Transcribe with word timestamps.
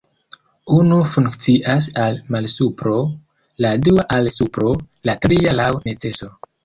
Unu 0.75 0.95
funkcias 1.09 1.89
al 2.05 2.17
malsupro, 2.35 2.95
la 3.67 3.75
dua 3.89 4.07
al 4.17 4.31
supro, 4.39 4.73
la 5.11 5.17
tria 5.27 5.55
laŭ 5.61 5.69
neceso. 5.85 6.33